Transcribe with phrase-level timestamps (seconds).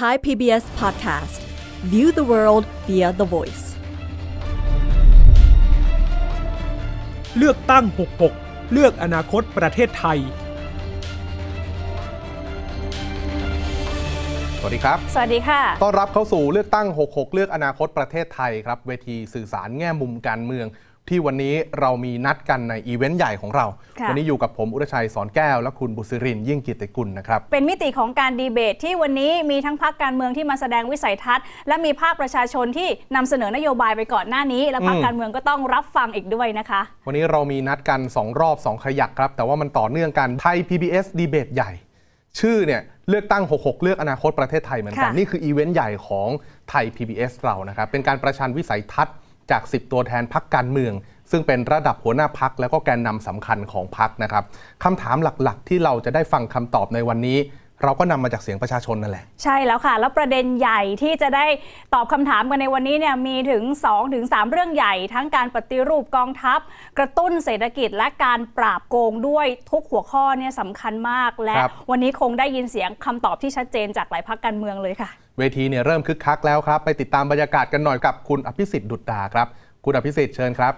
[0.00, 1.40] Thai PBS Podcast
[1.92, 3.64] View the world via the voice
[7.36, 7.84] เลือกตั้ง
[8.28, 10.18] 66 เลือกอนาคตประเทศไทย
[14.58, 20.66] สวัสดีครับ สวัสดีค่ะ ต้อนรับเข้าสู่เลือกตั้ง 66 เลือกอนาคตประเทศไทยครับ เวทีสื่อสารแง่มุมการเมือง
[21.08, 23.66] ที่วันนี้เรามีนัดกันในอีเวนต์ใหญ่ของเรา
[24.00, 41.70] ค่ะวันี้อยู่กับผมอุรชัยสอนแก้ว และคุณบุษรินทร์ยิ่งกิตติกุลนะครับ เป็นมิติของการดีเบตที่วันนี้มีทั้งพรรคการเมืองที่มาแสดงวิสัยทัศน์ และมีภาคประชาชนที่นำเสนอนโยบายไปก่อนหน้านี้ และพรรคอืมการเมืองก็ต้องรับฟังอีกด้วยนะคะ วันนี้เรามีนัดกัน 2 รอบ 2 ขยักครับ แต่ว่ามันต่อเนื่องกันไทย PBS ดีเบตใหญ่
[42.40, 46.28] ชื่อเนี่ยเลือกตั้ง 66 เลือกอนาคตประเทศไทยเหมือนกันค่ะนี่คืออีเวนต์ใหญ่ของ
[46.70, 49.16] ไทย PBS เรานะครับเป็นการประชันวิสัยทัศน์
[49.50, 50.92] จาก 10 ตัวแทนพักการเมือง
[51.30, 54.44] ซึ่งเป็นระดับหัวหน้าพักแล้วก็แกนนำสำคัญของพักนะครับ
[54.84, 57.38] คำถามหลักๆ ที่เราจะได้ฟังคำตอบในวันนี้
[57.82, 61.46] เราก็นำมาจากเสียงประชาชนนั่นแหละ ใช่แล้วค่ะ แล้วประเด็นใหญ่ที่จะได้
[61.94, 66.60] ตอบคำถามกันในวันนี้เนี่ยมีถึง2-3ถึง3เรื่องใหญ่ ทั้งการปฏิรูปกองทัพ
[66.98, 79.46] กระตุ้นเศรษฐกิจและการปราบโกงด้วยทุกหัวข้อเนี่ยสำคัญมากและครับวันนี้คงได้ยินเสียงคำตอบที่ชัดเจนจากหลายพักการเมืองเลยค่ะ เวทีเนี่ยเริ่มคึกคักแล้วครับ ไปติดตามบรรยากาศกันหน่อยกับคุณอภิสิทธิ์ดุดดาครับ
[79.84, 80.74] คุณอภิสิทธิ์เชิญครับ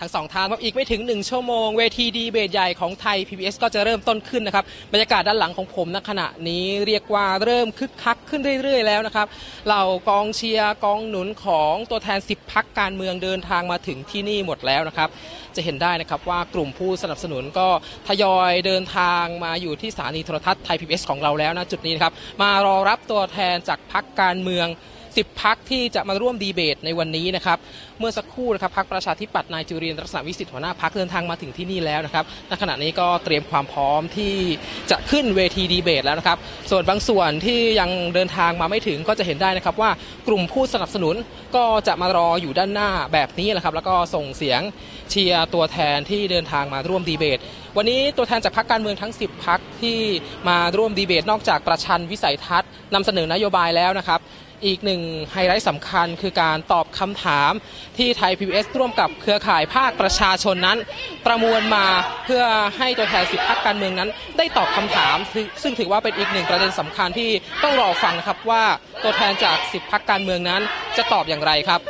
[0.00, 9.26] ทั้งสองทางครับอีกไม่ถึง 1 ชั่วโมง เวทีดีเบตใหญ่ของไทย PBS ก็จะเริ่มต้นขึ้นนะครับบรรยากาศด้านหลังของผมณขณะนี้เรียกว่าเริ่มคึกคักขึ้นเรื่อย ๆ แล้วนะครับ
[9.66, 15.08] เหล่ากองเชียร์กองหนุนของตัวแทน 10พักการเมืองเดินทางมาถึงที่นี่หมดแล้วนะครับ
[15.56, 17.68] จะเห็นได้นะครับว่ากลุ่มผู้สนับสนุนก็
[18.08, 24.68] ทยอยเดินทางมาอยู่ที่สถานีโทรทัศน์ไทย PBS ของเราแล้วนะจุดนี้นะครับมารอรับตัวแทนจากพักการเมือง
[25.22, 27.58] 10 พักที่จะมาร่วมดีเบตในวันนี้นะครับ
[27.98, 34.34] เมื่อสักครู่นะครับพักประชาธิปัตย์นายจุรินทร์รักษาวิสิทธิ์หัวหน้าพักเดินทางมาถึงที่นี่แล้วนะครับณขณะนี้ก็เตรียมความพร้อมที่
[34.90, 36.38] จะขึ้นเวทีดีเบตแล้วนะครับ
[36.70, 39.90] ส่วนบางส่วนที่ยังเดินทางมาไม่ถึงก็จะเห็นได้นะครับว่า
[40.28, 41.14] กลุ่มผู้สนับสนุน
[41.56, 44.60] ก็จะมารออยู่ด้านหน้าแบบนี้แหละครับ แล้วก็ส่งเสียง
[45.10, 47.38] เชียร์ตัวแทนที่เดินทางมาร่วมดีเบต
[47.76, 49.98] วันนี้ตัวแทนจากพรรคการเมืองทั้ง 10พักที่
[50.48, 54.20] มาร่วมดีเบต นอกจากประชันวิสัยทัศน์นำเสนอนโยบายแล้วนะครับ
[54.64, 55.02] อีกหนึ่ง
[55.32, 57.52] ไฮไลท์สำคัญคือการตอบคำถาม
[57.98, 60.78] ที่ไทย PBS ร่วมกับเครือข่ายภาคประชาชนนั้น
[61.26, 61.86] ประมวลมา
[62.24, 62.44] เพื่อ
[62.78, 65.16] ให้ตัวแทนสิบพักการเมืองนั้น ได้ตอบคำถาม
[65.62, 67.30] ซึ่งถือว่าเป็นอีกหนึ่งประเด็นสำคัญที่
[67.62, 68.64] ต้องรอฟังนะครับว่า
[69.02, 70.62] ตัวแทนจากสิบพักการเมืองนั้น
[70.96, 71.80] จะตอบอย่างไรครับ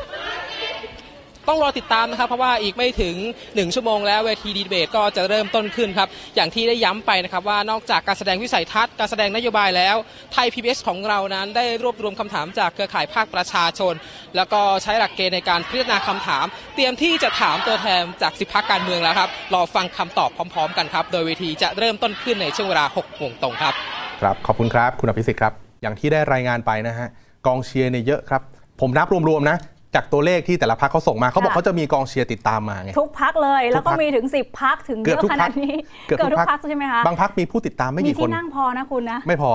[1.48, 3.14] ต้องรอติดตามนะครับ เพราะว่าอีกไม่ถึง
[3.44, 9.96] 1 ชั่วโมงแล้วเวทีดีเบตก็จะเริ่มต้นขึ้นครับ อย่างที่ได้ย้ำไปนะครับว่านอกจากการแสดงวิสัยทัศน์การแสดงนโยบายแล้ว
[10.32, 13.94] ไทย PBS ของเรานั้นได้รวบรวมคำถามจากเครือข่ายภาคประชาชน
[14.36, 23.74] แล้วก็ใช้หลักเกณฑ์ในการพิจารณาคำถาม เตรียมที่จะถามตัวแทนจากสิพักการเมืองแล้วครับรอฟังคำตอบพร้อม ๆ กันครับโดยเวทีจะเริ่มต้นขึ้นในช่วงเวลา6โมงตรงครับ
[24.20, 27.08] ครับขอบคุณครับคุณอภิสิทธิ์ครับอย่างที่ได้รายงานไปนะฮะ
[27.46, 28.42] กองเชียร์เนี่ยเยอะครับ
[28.80, 29.58] ผมนับรวมๆนะ
[29.94, 35.74] จากตัวเลขที่แต่ละพักเขาส่งมาเขาบอกค่ะเขาจะมีกองเชียร์ติดตามมาไงทุกพักเลย แล้วก็ทุกพรรคมีถึง 10พักถึงเกืเยอบอะทุกขพรนารคดนี้
[36.06, 39.50] เกือบเกือบทุทุกกพรรคพักใช่ไหมคะบางพักมีผู้ติดตามไม่มีกี่คนที่นั่งพอนะคุณนะไม่พอ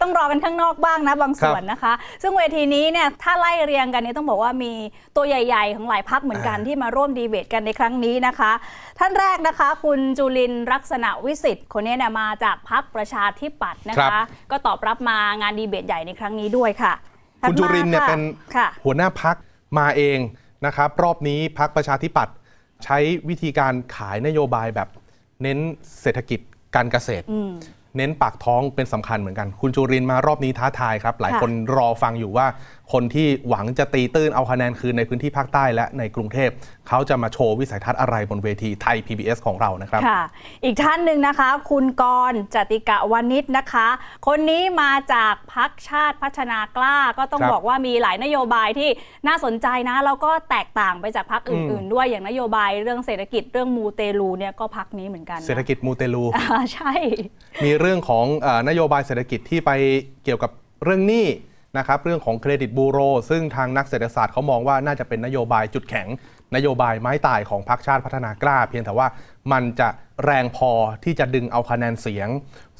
[0.00, 1.92] ต้องรอกันข้างนอกบ้างนะบางส่วนนะคะ
[2.22, 4.72] ซึ่งเวทีนี้เนี่ยถ้าไล่เรียงกันเนี่ยต้องบอกว่ามี
[5.16, 8.52] ตัวใหญ่ ๆ ของหลายพักเหมือนกันอ่าที่มาร่วมดีเบตกันในครั้งนี้นะคะ
[8.98, 14.20] ท่านแรกนะคะ คุณจุลินทร์ลักษณะวิสิทธิ์คนนี้เนี่ยมาจากพักประชาธิปัตย์นะคะ
[14.50, 16.94] ก็ตอบรับมางานดีเบตใหญ่ในครั้งนี้ด้วยค่ะ
[17.48, 18.20] คุณจุรินทร์เนี่ยถัดมาเป็น
[18.56, 19.36] ค่ะหัวหน้าพัก
[19.78, 20.18] มาเอง
[20.66, 22.34] นะครับ รอบนี้พักประชาธิปัตย์
[22.84, 24.88] ใช้วิธีการขายนโยบายแบบ
[25.42, 25.58] เน้น
[26.00, 26.40] เศรษฐกิจ
[26.74, 27.52] การเกษตรอืม
[27.96, 32.46] เน้นปากท้องเป็นสำคัญเหมือนกัน คุณจุรินทร์มารอบนี้ท้าทายครับ หลายค่ะคนรอฟังอยู่ว่า
[32.92, 36.50] คนที่หวังจะตีตื้นเอาคะแนนคืนในพื้นที่ภาคใต้และในกรุงเทพ
[36.88, 40.22] เขาจะมาโชว์วิสัยทัศน์อะไรบนเวทีไทย PBS ของเรานะครับค่ะ
[40.64, 43.88] อีกท่านหนึ่งนะคะ คุณกรณ์จติกะวณิชนะคะ
[44.26, 48.90] คนนี้มาจากพรรคชาติพัฒนากล้าก็ต้องครับบอกว่ามีหลายนโยบายที่
[49.26, 56.92] น่าสนใจนะแล้วก็แตกต่างไปจากพรรคอื่น ๆ ด้วยอย่างนโยบายเรื่องเศรษฐกิจเรื่องมูเตลูเนี่ยก็พรรคนี้เหมือนกันนะเศรษฐกิจมูเตลูอ่าใช่
[57.64, 59.70] มีเรื่องของเออนโยบายเศรษฐกิจที่ไป
[60.24, 60.50] เกี่ยวกับ
[60.84, 61.26] เรื่องหนี้
[61.78, 62.98] นะครับเรื่องของเครดิตบูโร
[63.30, 66.08] ซึ่งทางนักเศรษฐศาสตร์เขามองว่าน่าจะเป็นนโยบายจุดแข็ง
[66.56, 69.06] นโยบายไม้ตายของพรรคชาติพัฒนากล้า เพียงแต่ว่า
[69.52, 69.88] มันจะ
[70.24, 70.70] แรงพอ
[71.04, 72.28] ที่จะดึงเอาคะแนนเสียง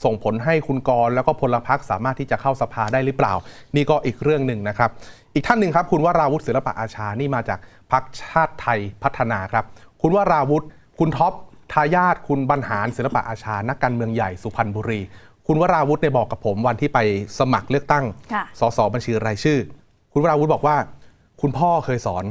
[0.04, 3.34] ส่งผลให้คุณกรแล้วก็พลพรรคสามารถที่จะเข้าสภาได้หรือเปล่า
[3.76, 4.90] นี่ก็อีกเรื่องหนึ่งนะครับ
[5.34, 7.58] อีกท่านหนึ่งครับคุณวราวุฒิศิลปะอาชานี่มาจาก
[7.92, 9.64] พรรคชาติไทยพัฒนาครับ
[10.02, 10.66] คุณวราวุฒิ
[10.98, 11.32] คุณท็อป
[11.72, 15.00] ทายาทคุณบรรหารศิลปะอาชานักการเมืองใหญ่สุพรรณบุรี
[15.46, 16.98] คุณวราวุฒิเนี่ยบอกกับผมวันที่ไป
[17.38, 19.58] สมัครเลือกตั้งค่ะสสบัญชีรายชื่อ
[20.12, 20.76] คุณวราวุฒิบอกว่า
[21.40, 22.24] คุณพ่อเคยสอน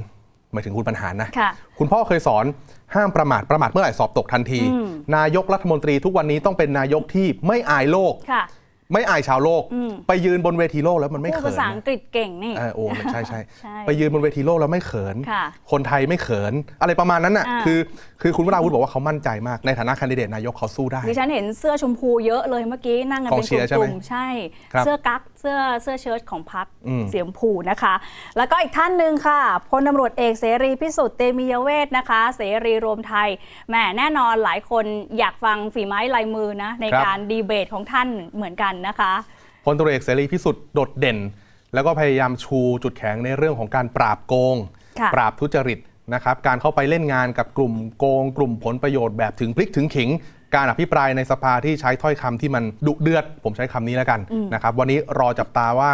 [0.54, 1.50] หมายถึงคุณบรรหารนะค่ะ
[1.80, 2.46] คุณพ่อเคยสอน
[2.96, 4.88] ห้ามประมาทประมาทเมื่อไหร่สอบตกทันทีอืม
[5.18, 8.44] นายกรัฐมนตรีทุกวันนี้ต้องเป็นนายกที่ไม่อายโลกค่ะ
[8.92, 17.80] ไม่อายชาวโลกอืมไปยืนบนเวทีโลกแล้วมันไม่พูดเขิภานษาอังกฤษเก่งนี่เออโอ้ใช่ใช่ใช่ไปยืนบนเวทีโลกแล้วไม่เขินค่ะคนไทยไม่เขิน อะไรประมาณนั้นน่ะอ่าคือ
[18.22, 24.28] คือคุณวราวุฒิบอกว่าเขามั่นใจมากในฐานะแคนดิเดตนายกเขาสู้ได้ดิฉันเห็นเสื้อชมพูเยอะเลยเมื่อกี้นั่งกันกองเป็นเชียร์ใช่กไหมลุ่มๆใช่
[24.74, 27.94] ครับเสื้อกั๊ก เสื้อเสื้อเชิ้ตของพักอืมเสียมผูนะคะ
[28.38, 33.30] แล้วก็อีกท่านหนึ่งค่ะพลตำรวจเอกเสรีพิสุทธิ์เตมียเวทนะคะ เสรีรวมไทย
[33.70, 34.86] แหมแน่นอนหลายคน
[35.18, 39.14] อยากฟังฝีไม้ลายมือนะในการดีเบตของท่านเหมือนกันนะคะ
[39.66, 41.18] พลตำรวจเอกเสรีพิสุทธิ์โดดเด่น
[41.74, 44.56] แล้วก็พยายามชูจุดแข็งในเรื่องของการปราบโกง
[45.00, 45.80] ค่ะปราบทุจริต
[46.14, 50.10] นะครับการเข้าไปเล่นงานกับกลุ่มโกง กลุ่มผลประโยชน์แบบถึงพลิกถึงขิง
[50.56, 54.20] การอภิปรายในสภาที่ใช้ถ้อยคำที่มันดุเดือด ผมใช้คำนี้แล้วกัน
[54.54, 55.92] นะครับ วันนี้รอจับตาว่า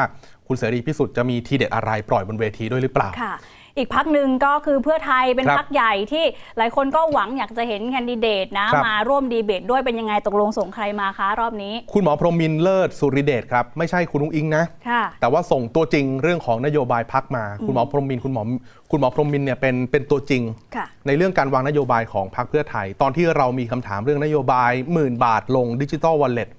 [0.47, 3.35] คุณเสรีพิสุทธิ์จะมีทีเด็ดอะไรปล่อยบนเวทีด้วยหรือเปล่าค่ะ
[3.79, 6.25] อีกพักหนึ่งก็คือเพื่อไทยเป็นครับพักใหญ่ที่
[6.57, 18.43] หลายคนก็หวังอยากจะเห็นแคนดิเดตนะครับมาร่วมดีเบตด้วยเป็นยังไงตกลงส่งใครมาคะรอบนี้ คุณหมอพรหมินทร์เลิศสุริเดชครับ ไม่ใช่คุณนุ้งอิงนะค่ะแต่ว่าส่งตัวจริงเรื่องของนโยบายพักมา คุณหมอพรหมินทร์คุณหมอ
[18.91, 20.43] คุณหมอพรหมินทร์เนี่ยเป็นเป็นตัวจริง
[20.75, 26.49] ค่ะในเรื่องการวางนโยบายของพรรคเพื่อไทย ตอนที่เรามีคำถามเรื่องนโยบายหมื่นบาทลงดิจิ t a ลวอลเล็ต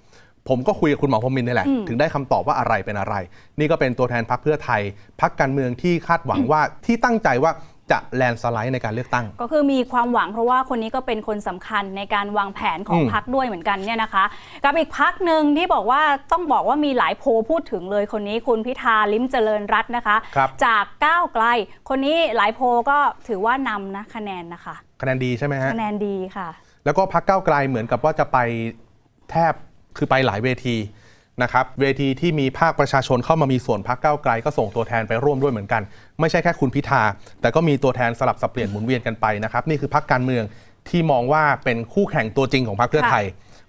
[0.51, 3.15] ผมก็คุยกับคุณหมอพรหมินทร์นี่แหละ ถึงได้คำตอบว่าอะไรเป็นอะไร
[3.59, 4.83] นี่ก็เป็นตัวแทนพรรคเพื่อไทย
[5.21, 7.53] พรรคการเมืองที่คาดหวังว่าที่ตั้งใจว่า
[7.97, 14.25] จะแลนด์สไลด์ในการเลือกตั้ง ก็คือมีความหวังเพราะว่าคนนี้ก็เป็นคนสำคัญในการวางแผนของอืมพักด้วยเหมือนกันเนี่ยนะคะ
[14.65, 16.03] กับอีกพักหนึ่งที่บอกว่า
[16.33, 21.45] ต้องบอกว่ามีหลายโพลพูดถึงเลยคนนี้คุณพิธาลิ้มเจริญรัตน์นะคะครับจากก้าวไกล
[21.89, 22.99] คนนี้หลายโพลก็
[23.29, 26.49] ถือว่านำนะคะแนนนะคะ คะแนนดีใช่ไหมฮะคะแนนดีค่ะ
[26.85, 28.39] แล้วก็พักเก้าวไกลเหมือนกับว่าจะไป
[29.31, 29.55] แทบ
[29.97, 30.77] คือไปหลายเวที
[31.43, 35.83] นะครับเวทีที่มีภาคประชาชนเข้ามามีส่วนพักเก้าวไกล ก็ส่งตัวแทนไปร่วมด้วยเหมือนกัน
[36.21, 37.03] ไม่ใช่แค่คุณพิธา
[37.41, 40.45] แต่ก็มีตัวแทนสลับสับเปลี่ยนหมุนเวียนกันไปนะครับนี่คือพักการเมือง
[40.89, 43.25] ที่มองว่าเป็นคู่แข่งตัวจริงของพรรคเพื่อไทย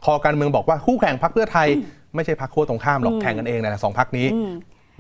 [0.06, 1.68] คอการเมืองบอกว่าคู่แข่งพรรคเพื่อไทย
[2.16, 4.28] ไม่ใช่พรรคขั้วตรงข้ามหรอกแข่งกันเองนะสองพรรคนี้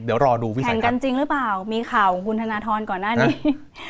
[0.05, 3.35] เดี๋ยวรอดูวิสัแข่ยงทักัศนน์ จริงหรือเปล่า มีข่าวของคุณธนาธรก่อนหน้านี้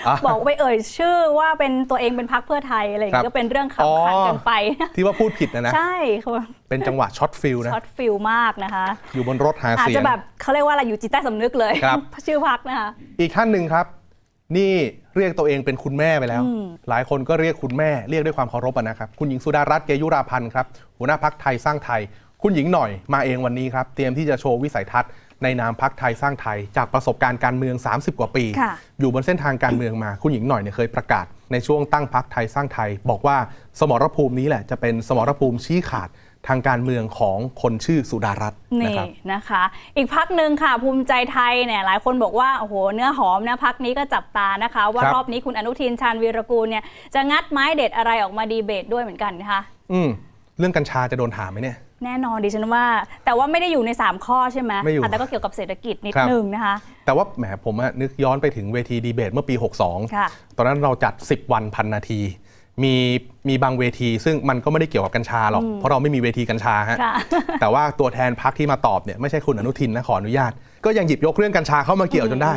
[0.08, 4.52] อะบอกไปเอ่ยชื่อว่าเป็นตัวเองเป็นพรรคเพื่อไทยอะไรอย่างครัเงี้ยบก็เป็นเรื่องขำขันกันไป
[4.96, 5.96] ที่ว่าพูดผิดนะนะ ใช่
[6.26, 12.90] ค่ะเป็นจังหวะ shot feel นะ shot feel มากนะคะ อยู่บนรถหาเสียงอาจจะแบบเขาเรียกว่าอะไรอยู่จิตใต้สำนึกเลย ครับ ชื่อพรรคนะคะ
[13.20, 13.86] อีกท่านหนึ่งครับ
[14.58, 14.74] นี่
[15.18, 16.44] เรียกตัวเองเป็นคุณแม่ไปแล้ว
[16.90, 20.66] หลายคนก็เรียกคุณแม่เรียกด้วยความเคารพอะนะครับ คุณหญิงสุดารัตน์เกยุราพันธุ์ครับ
[20.98, 22.02] หัวหน้าพรรคไทยสร้างไทย
[22.42, 25.10] คุณหญิงหน่อยมาเองวันนี้ครับ เตรียมที่จะโชว์วิสัยทัศน์
[25.44, 33.38] ในนามพักไทยสร้างไทย จากประสบการณ์การเมือง 30 กว่าปีค่ะอยู่บนเส้นทางการเมืองมา คุณหญิงหน่อยเนี่ยเคยประกาศ ในช่วงตั้งพักไทยสร้างไทย บอกว่า
[33.80, 36.10] สมรภูมินี้แหละจะเป็นสมรภูมิชี้ขาด
[36.48, 39.64] ทางการเมืองของคนชื่อสุดารัตน์นะนี่ครับนะคะ
[39.96, 46.84] อีกพักหนึ่งค่ะภูมิใจไทยเนี่ยหลายคนบอกว่าโอ้โหเนื้อหอมนะพักนี้ก็จับตานะคะ ว่าครับรอบนี้คุณอนุทินชาญวีรกูลเนี่ย
[47.16, 49.62] จะงัดไม้เด็ดอะไรออกมาดีเบตด้วยเหมือนกันนะคะ
[49.94, 50.10] อืม
[50.60, 52.86] เรื่องกัญชาจะโดนถามไหมเนี่ย แน่นอนดิฉันว่า
[53.26, 56.76] แต่ว่าไม่ได้อยู่ใน 3 ข้อใช่ไหมไม่อยู่อะแต่ก็เกี่ยวกับเศรษฐกิจนิดครับนึงนะคะ
[57.06, 60.28] แต่ว่าแหมผมอะนึกย้อนไปถึงเวทีดีเบตเมื่อปี 62ค่ะ
[60.58, 62.20] ตอนนั้นเราจัด 10 วันพันนาที
[62.84, 62.94] มี
[63.50, 67.14] มีบางเวที ซึ่งมันก็ไม่ได้เกี่ยวกับกัญชาหรอก เพราะเราไม่มีเวทีกัญชาฮะค่ะ
[67.62, 70.52] แต่ว่าตัวแทนพักที่มาตอบเนี่ยไม่ใช่คุณอนุทินนะขออนุญาต
[70.86, 72.56] ก็ยังหยิบยกเรื่องกัญชาเข้ามาเกี่ยวจนได้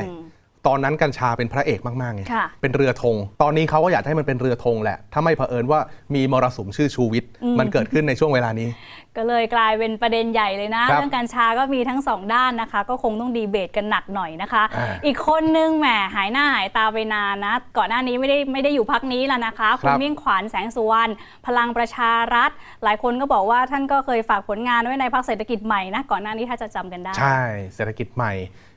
[0.67, 5.81] ตอนนั้นกัญชาเป็นพระเอกมากๆไงค่ะเป็นเรือธงตอนนี้เขาก็อยากให้มันเป็นเรือธงแหละ ถ้าไม่เผอิญว่า
[6.15, 8.69] มีมรสุมชื่อชูวิทย์มันเกิดขึ้นในช่วงเวลานี้
[9.17, 21.11] ก็เลยกลายเป็นประเด็นใหญ่เลยนะครับเรื่องการชาก็มีทั้งสองด้านนะคะ ก็คงต้องดีเบตกันหนักหน่อยนะคะอ่าอีกคนนึงแหมหายหน้าหายตาไปนานนะ ก่อนหน้านี้ไม่ได้ไม่ได้อยู่พักนี้แล้วนะคะ คุณครับมิ่งขวัญแสงสุวรรณ
[21.47, 22.51] พลังประชารัฐ
[22.85, 27.41] หลายคนก็บอกว่าท่านก็เคยฝากผลงานไว้ในพักเศรษฐกิจใหม่นะ ก่อนหน้านี้ถ้าจะจำกันได้ ใช่
[27.75, 28.33] เศรษฐกิจใหม่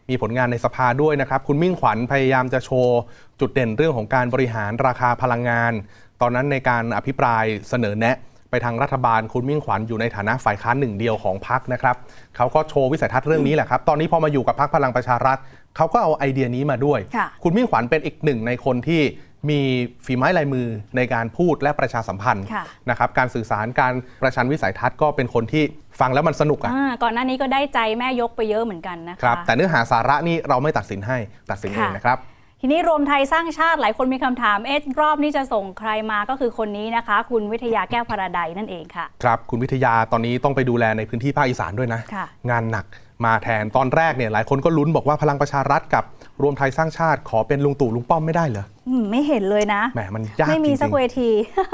[0.10, 3.00] มีผลงานในสภาด้วยนะครับ คุณมิ่งขวัญพยายามจะโชว์
[3.40, 5.74] จุดเด่นเรื่องของการบริหารราคาพลังงาน
[6.22, 8.18] ตอนนั้นในการอภิปรายเสนอแนะ
[8.50, 11.96] ไปทางรัฐบาลคุณมิ่งขวัญอยู่ในฐานะฝ่ายค้านหนึ่งเดียวของพรรคนะครับ
[12.36, 15.38] เขาก็โชว์วิสัยทัศน์เรื่องนี้แหละครับ ตอนนี้พอมาอยู่กับพรรคพลังประชารัฐ
[15.76, 19.02] เขาก็เอาไอเดียนี้มาด้วยค่ะคุณมิ่งขวัญเป็นอีกหนึ่งในคนที่
[19.50, 19.60] มี
[20.06, 25.64] ฝีไม้ลายมือในการพูดและประชาสัมพันธ์ค่ะนะครับการสื่อสารการประชันวิสัยทัศน์ก็เป็นคนที่
[26.00, 31.18] ฟังแล้วมันสนุกอะอ่าก่อนหน้านี้ก็ได้ใจแม่ยกไปเยอะเหมือนกันนะคะครับแต่เนื้อหาสาระนี่เราไม่ตัดสินให้
[31.52, 32.18] ตัดสินเองค่ะนะครับ
[32.62, 42.86] ทีนี้รวมไทยสร้างชาติหลายคนมีคำถามเอ๊ะรอบนี้จะส่งใครมาก็คือคนนี้นะคะ คุณวิทยาแก้วพราไดนั่นเองค่ะ ครับคุณวิทยาตอนนี้ต้องไปดูแลในพื้นที่ภาคอีสานด้วยนะค่ะงานหนัก
[43.26, 46.04] มาแทนตอนแรกเนี่ยหลายคนก็ลุ้นบอกว่าพลังประชารัฐกับ
[46.42, 48.77] รวมไทยสร้างชาติขอเป็นลุงตู่ลุงป้อมไม่ได้เหรออืม
[49.12, 51.30] ไม่เห็นเลยนะแหมมันยากไม่มีจริงๆสักเวที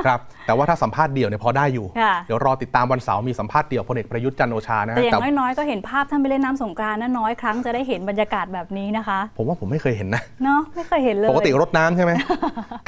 [0.06, 12.12] ครับแต่ว่าถ้าสัมภาษณ์เดี่ยวเนี่ยพอได้อยู่ค่ะเดี๋ยวรอติดตามวันเสาร์มีสัมภาษณ์เดี่ยวพลเอกประยุทธ์จันทร์โอชานะฮะแต่อย่างแต่น้อยๆก็เห็นภาพท่านไปเล่นน้ำสงกรานต์นะน้อยครั้งจะได้เห็นบรรยากาศแบบนี้นะคะ ผมว่าผมไม่เคยเห็นนะเนาะไม่เคยเห็นเลยปกติรดน้ำใช่ไหม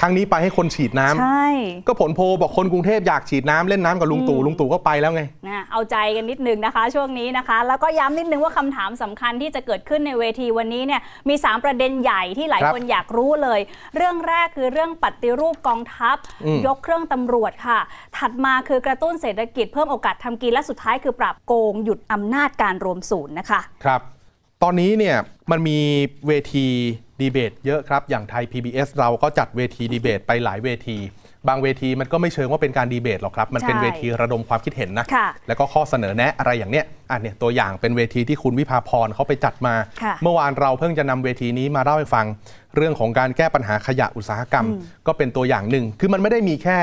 [0.02, 1.48] ครั้งนี้ไปให้คนฉีดน้ำใช่
[1.88, 13.60] ก็ผลโพลบอกคนกรุงเทพอยากฉีดน้ำเล่นน้ำกับลุงตู่ลุงตู่ก็ไปแล้วไงนะเอาใจกันนิดนึงนะคะ ช่วงนี้นะคะ แล้วก็ย้ำนิดนึงว่าคำถามสำคัญที่จะเกิดขึ้นในเวทีวันนี้เนี่ยมี 3 ประเด็นใหญ่ที่หลายครับคนอยากรู้เลย
[13.96, 17.80] เรื่องแรกคือเรื่องปฏิรูปกองทัพอืมยกเครื่องตำรวจค่ะ
[18.18, 24.02] ถัดมาคือกระตุ้นเศรษฐกิจเพิ่มโอกาสทำกินและสุดท้ายคือปราบโกงหยุดอำนาจการรวมศูนย์นะคะ ครับ
[24.64, 25.18] ตอนนี้เนี่ย
[25.52, 25.80] มันมี
[26.28, 26.68] เวที
[27.22, 30.98] ดีเบตเยอะครับ อย่างไทย PBS เราก็จัดเวทีดีเบตไปหลายเวที
[31.48, 42.26] บางเวทีมันก็ไม่เชิงว่าเป็นการดีเบตหรอกครับ มันเป็นใช่เวทีระดมความคิดเห็นนะค่ะแล้วก็ข้อเสนอแนะอะไรอย่างเนี้ยอะเนี่ยตัวอย่างเป็นเวทีที่คุณวิภาพรเขาไปจัดมาค่ะเมื่อวานเราเพิ่งจะนำเวทีนี้มาเล่าให้ฟัง
[42.76, 44.66] เรื่องของการแก้ปัญหาขยะอุตสาหกรรม
[45.08, 46.80] ก็เป็นตัวอย่างหนึ่ง คือมันไม่ได้มีแค่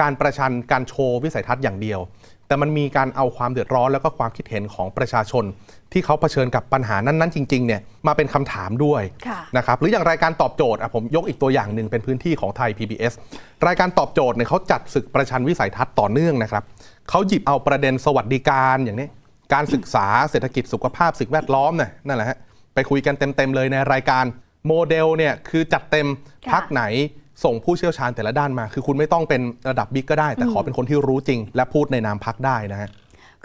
[0.00, 2.00] การประชันการโชว์วิสัยทัศน์อย่างเดียว
[2.46, 5.44] แต่มันมีการเอาความเดือดร้อนแล้วก็ความคิดเห็นของประชาชน
[5.92, 13.12] ที่เขาเผชิญกับปัญหานั้น ๆ จริงๆเนี่ยมาเป็นคำถามด้วยค่ะนะครับหรืออย่างรายการตอบโจทย์อะผมยกอีกตัวอย่างหนึ่งเป็นพื้นที่ของไทย PBS
[13.66, 16.62] รายการตอบโจทย์เนี่ยเขาจัดศึกประชันวิสัยทัศน์ต่อเนื่องนะครับ
[17.10, 19.08] เขาหยิบเอาประเด็นสวัสดิการอย่างนี้
[19.54, 22.38] การศึกษาเศรษฐกิจสุขภาพสิ่งแวดล้อมน่ะนั่นแหละฮะ
[22.74, 24.24] ไปคุยกันเต็มๆเลยในรายการ
[24.66, 26.06] โมเดลเนี่ยคือจัดเต็ม
[26.46, 26.82] ค่ะพักไหน
[27.44, 32.90] ส่งผู้เชี่ยวชาญแต่ละด้านมา คือคุณไม่ต้องเป็นระดับบิ๊กก็ได้ แต่ขอเป็นคนที่รู้จริง และพูดในนามพักได้นะฮะ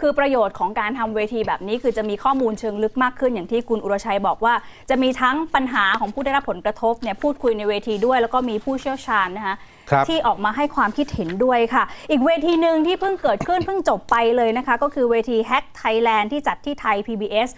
[0.00, 4.54] คือประโยชน์ของการทำเวทีแบบนี้ คือจะมีข้อมูลเชิงลึกมากขึ้น อย่างที่คุณอุรชัยบอกว่า
[4.90, 9.56] จะมีทั้งปัญหาของผู้ได้รับผลกระทบเนี่ยพูดคุยในเวทีด้วย แล้วก็มีผู้เชี่ยวชาญนะคะ
[9.90, 17.48] ครับที่ออกมาให้ความคิดเห็นด้วยค่ะ อีกเวทีหนึ่งที่เพิ่งเกิดขึ้นเพิ่งจบไปเลยนะคะ ก็คือเวที Hack Thailand ที่จัดที่ไทย PBS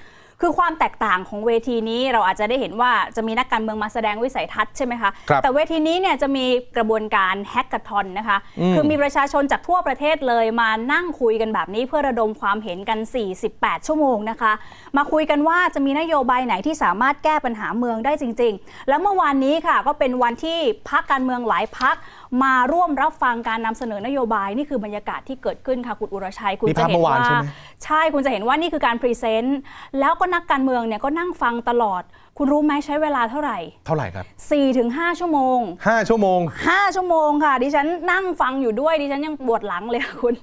[0.47, 6.47] คือความแตกต่างของเวทีนี้เราอาจจะได้เห็นว่าจะมีนักการเมืองมาแสดงวิสัยทัศน์ใช่ไหมคะครับแต่เวทีนี้เนี่ยจะมี
[6.77, 8.39] กระบวนการแฮกก a ทอนนะคะ
[8.75, 12.99] คือมีประชาชนจากทั่วประเทศเลยมานั่งคุยกันแบบนี้เพื่อระดมความเห็นกัน
[13.43, 14.53] 48 ชั่วโมงนะคะ
[14.97, 20.59] มาคุยกันว่าจะมีนโยบายไหนที่สามารถแก้ปัญหาเมืองได้จริง ๆ แล้วเมื่อวานนี้ค่ะก็เป็นวันที่
[20.89, 21.95] พรรคการเมืองหลายพรรค
[22.43, 27.47] มาร่วมรับฟังการนำเสนอนโยบายนี่คือบรรยากาศที่เกิดขึ้นค่ะคุณอุรชัยคุณนี่จะภาพเห็นเมื่อวานว่าใช่ไหม
[27.85, 29.59] ใช่คุณจะเห็นว่านี่คือการ present
[30.01, 32.03] แล้วก็นักการเมืองเนี่ยก็นั่งฟังตลอด
[32.39, 34.25] คุณรู้ไหมใช้เวลาเท่าไหร่เท่าไหร่ครับ
[34.73, 40.35] 4-5ชั่วโมง 5 ชั่วโมง 5 ชั่วโมงค่ะ ดิฉันนั่งฟังอยู่ด้วยดิฉันยังปวดหลังเลยค่ะคุณ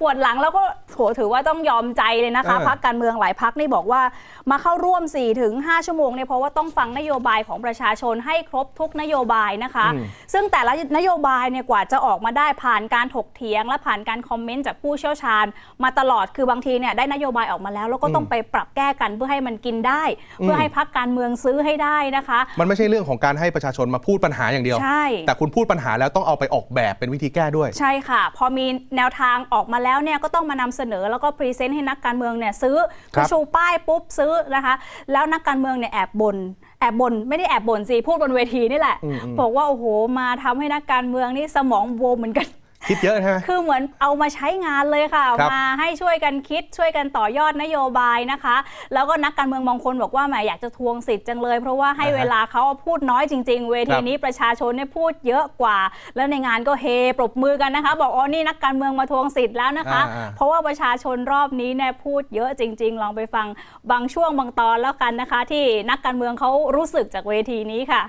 [0.00, 0.62] ปวดหลังแล้วก็
[0.92, 4.02] โถถือว่าต้องยอมใจเลยนะคะเออพรรคการเมืองหลายพรรคนี่บอกว่า
[4.50, 9.86] มาเข้าร่วม4ถึง5ชั่วโมงเนี่ยเพราะว่าต้องฟังนโยบายของประชาชนให้ครบทุกนโยบายนะคะ
[10.32, 15.46] ซึ่งแต่ละนโยบายเนี่ยกว่าจะออกมาได้ผ่านการถกเถียง และผ่านการ comment จากผู้เชี่ยวชาญ
[15.82, 20.02] มาตลอดคือบางทีเนี่ยได้นโยบายออกมาแล้ว แล้วก็ต้องไปปรับแก้กันเพื่อให้มันกินได้
[20.38, 28.66] เพื่อให้พรรคการเมืองซื้อให้ได้นะคะ มันไม่ใช่เรื่องของการให้ประชาชนมาพูดปัญหาอย่างเดียว ใช่ แต่คุณพูดปัญหาแล้วต้องเอาไปออกแบบเป็นวิธีแก้ด้วย ใช่ค่ะ พอมี
[28.96, 32.76] แนวทางออกมาแล้วเนี่ยก็ต้องมานำเสนอแล้วก็ present ให้นักการเมืองเนี่ยซื้อ
[33.14, 34.74] ครับชูป้ายปุ๊บซื้อนะคะ
[35.12, 36.36] แล้วนักการเมืองเนี่ยแอบบน
[36.80, 38.96] แอบบนไม่ได้แอบบนสิพูดบนเวทีนี่แหละ
[39.40, 39.84] บอกว่าโอ้โห
[40.18, 42.46] มาทำให้นักการเมืองนี่สมองบวมเหมือนกัน
[42.86, 48.56] คิดเยอะใช่ไหมคือเหมือนเอามาใช้งานเลยค่ะครับมาให้ช่วยกันคิดช่วยกันต่อยอดนโยบายนะคะ
[48.94, 55.78] แล้วก็นักการเมืองบางคนบอกว่าแหมอยากจะทวงสิทธิ์จังเลย เพราะว่าให้อ่าฮะเวลาเขาพูดน้อยจริง ๆ เวทีครับนี้ประชาชนเนี่ยพูดเยอะกว่า
[56.16, 56.86] แล้วในงานก็เฮ
[57.18, 63.46] ปรบมือกันนะคะ บอกอ๋อนี่นักการเมืองมาทวงสิทธิ์แล้วนะคะอ่าๆเพราะว่าประชาชนรอบนี้เนี่ยพูดเยอะจริง ๆ ลองไปฟัง
[63.90, 68.02] บางช่วงบางตอนแล้วกันนะคะ ที่นักการเมืองเขารู้สึกจากเวทีนี้ค่ะ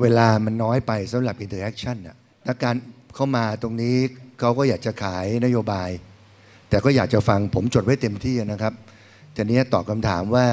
[0.00, 2.16] เวลามันน้อยไปสำหรับ interaction น่ะ
[2.48, 2.74] นักการ
[3.14, 3.96] เข้ามาตรงนี้
[4.40, 5.90] เขาก็อยากจะขายนโยบาย
[6.68, 8.72] แต่ก็อยากจะฟังผมจดไว้เต็มที่นะครับ
[9.34, 10.46] ทีนี้ตอบคำถามว่า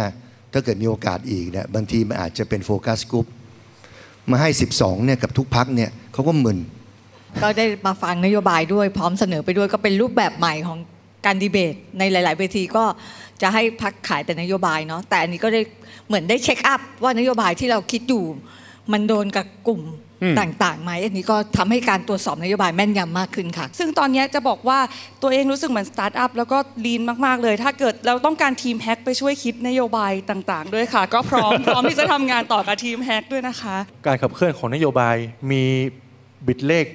[0.53, 3.27] ถ้าเกิดมีโอกาสอีกเนี่ยบางทีมันอาจจะเป็น focus group
[4.31, 6.59] มาให้ 12เนี่ยกับทุกพรรคเนี่ยเขาก็มึน
[7.41, 10.77] ก็ได้มาฟังนโยบายด้วยพร้อมเสนอไปด้วยก็เป็นรูปแบบใหม่ของ
[11.25, 12.83] การดีเบต ในหลาย ๆ เวทีก็
[13.41, 15.61] จะให้พรรคขายแต่นโยบายเนาะแต่อันนี้ก็ได้
[16.07, 18.23] เหมือนได้ check up ว่านโยบายที่เราคิดอยู่
[18.91, 19.81] มันโดนกับกลุ่ม
[20.39, 24.79] ต่างๆไหมอันนี้ก็ทำให้การตรวจสอบนโยบายแม่นยำมากขึ้นค่ะ ซึ่งตอนเนี้ยจะบอกว่า
[25.21, 35.15] ตัวเองรู้สึกเหมือนสตาร์ทอัพแล้วก็ lean มากๆเลย ถ้าเกิดเราต้องการทีม hack ไปช่วยคิดนโยบายต่างๆ ด้วยค่ะ ก็พร้อมพร้อมที่จะทำงานต่อกับทีม hack ด้วยนะคะ การขับเคลื่อนของนโยบาย
[35.51, 35.63] มี
[36.47, 36.85] บิดเลข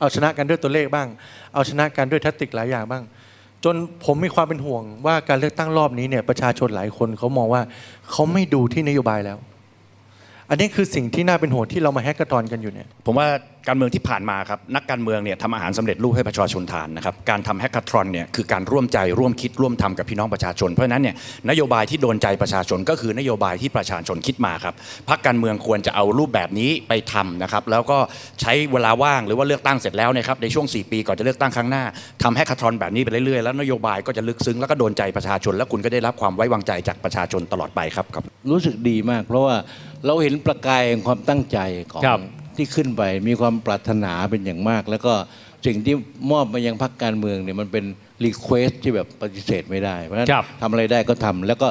[0.00, 1.08] เอาชนะกันด้วยตัวเลขบ้าง
[1.54, 3.04] เอาชนะกันด้วยแทคติกหลายอย่างบ้าง
[3.64, 7.62] จนผมมีความเป็นห่วงว่าการเลือกตั้งรอบนี้เนี่ยประชาชนหลายคนเขามองว่า
[8.10, 9.38] เขาไม่ดูที่นโยบายแล้ว
[10.50, 13.28] อันนี้คือสิ่งที่น่าเป็นห่วงที่เรามาแฮกกระตอนกันอยู่เนี่ย ผมว่า
[13.68, 21.14] การเมืองที่ผ่านมาครับนักการเมืองเนี่ยทำอาหารสำเร็จรูปให้ประชาชนทานนะครับการทำแฮกเกอร์ทรอนเนี่ยคือการร่วมใจร่วมคิดร่วมทำกับพี่น้องประชาชน เพราะฉะนั้นเนี่ย
[21.50, 24.74] นโยบายที่โดนใจประชาชนก็คือนโยบายที่ประชาชนคิดมาครับ
[25.08, 27.98] พรรคการเมืองควรจะเอารูปแบบนี้ไปทำนะครับแล้วก็
[28.40, 31.84] ใช้เวลาว่างหรือว่าเลือกตั้งเสร็จแล้วนะครับในช่วง 4 ปีก่อนจะเลือกตั้งครั้งหน้า
[32.22, 39.54] ทำ hacka thon แบบนี้ไปเรื่อยๆแล้วนโยบายก็จะลึกซึ้งแล้วก็โดนใจประชาชน และคุณก็ได้รับความไว้วางใจจากประชาชนตลอดไปครับครับรู้สึกดีมาก เพราะว่า
[40.06, 41.58] เราเห็นประกายแห่งความตั้งใจ
[41.92, 42.20] ของครับ
[42.56, 45.14] ที่ขึ้นไปมีความปรารถนาเป็นอย่างมาก แล้วก็
[45.66, 45.94] สิ่งที่
[46.30, 47.84] มอบมายังพรรคการเมืองเนี่ยมันเป็น
[48.24, 51.68] request ที่แบบปฏิเสธไม่ได้ เพราะฉะนั้นครับทำอะไรได้ก็ทำแล้วก็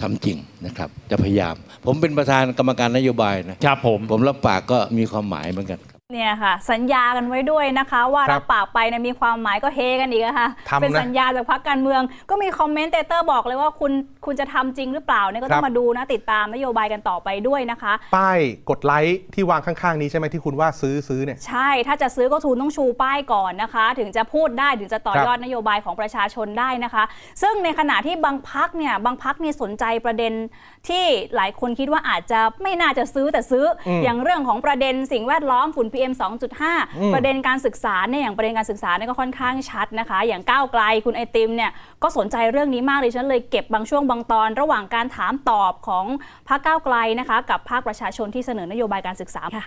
[0.00, 1.54] ทำจริงนะครับ จะพยายาม
[1.86, 5.80] ผมเป็นประธานกรรมการนโยบายนะครับผมผมรับปากก็มีความหมายเหมือนกัน
[6.12, 13.92] เนี่ยค่ะ สัญญากันไว้ด้วยนะคะ ว่าครัรับบปากไปเนี่ยมีความหมายก็เฮกันอีกอะค่ะทำนะเป็นสัญญาจากพรรคการเมือง ก็มีคอมเมนเตเตอร์บอกเลยว่าคุณ
[14.26, 18.38] คุณจะทำจริงหรือเปล่าเนี่ยก็ต้อครังบมาดูนะติดตามนโยบายกันต่อไปด้วยนะคะ ป้าย
[18.70, 27.04] กดไลค์ที่วางข้างๆนี้ใช่ไหมที่คุณว่าซื้อซื้อเนี่ยใช่ถ้าจะซื้อก็ทูนต้องชูป้ายก่อนนะคะ ถึงจะพูดได้ถึงจะต่อยอดนโยบายของประชาชนได้นะคะ
[27.42, 30.32] ซึ่งในขณะที่บางพักเนี่ยบางพักเนี่ยสนใจประเด็น
[30.88, 31.04] ที่
[31.36, 41.70] หลายคนคิดว่าอาจจะไม่น่าจะซื้อแต่ซื้ออมอย่างเรื่องของประเด็นสิ่งแวดล้อมฝุ่น PM 2.5อืมประเด็นการศึกษาเนี่ยอย่างประเด็นการศึกษาเนี่ยก็ค่อนข้างชัดนะคะ อย่างก้าวไกลคุณไอติมเนี่ย
[42.02, 46.04] ก็สนใจเรื่องนี้มากเลยฉันเลยเก็บบางช่วงบางตอน ระหว่างการถามตอบของ
[46.48, 49.64] พรรคก้าวไกลนะคะกับภาคประชาชนที่เสนอนโยบายการศึกษาค่ะ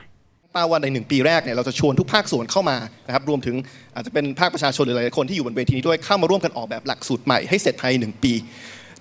[0.56, 3.56] ป้าว่าในหนึ่งปีแรกเนี่ยเราจะชวนทุกภาคส่วนเข้ามานะครับรวมถึง
[3.96, 8.34] อาจจะเป็นภาคประชาชนหรือหลายๆคนที่อยู่บนเวทีนี้ด้วยเข้ามาร่วมกันออกแบบหลักสูตรใหม่ให้เสร็จภายในหนึ่งปี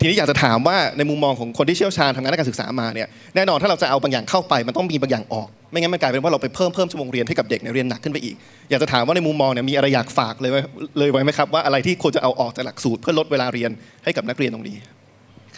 [0.00, 8.34] ทีนี้อยากจะถามว่าในมุมมองของคนที่เชี่ยวชาญทำงานด้านการศึกษามาเนี่ยแน่นอนถ้าเราจะเอาบางอย่างเข้าไปมันต้องมีบางอย่างออก ไม่งั้นมันกลายเป็นว่าเราไปเพิ่มเพิ่มชั่วโมงเรียนให้กับเด็กในเรียนหนักขึ้นไปอีก
[8.70, 10.58] อยากจะถามว่าในมุมมองเนี่ยมีอะไรอยากฝากเลยไหม
[10.98, 13.70] เลยไว้ไหมครับว่าอะไรที่ควรจะเอาออกจากหลักสูตร เพื่อลดเวลาเรียน
[14.04, 14.76] ให้กับนักเรียนตรงนี้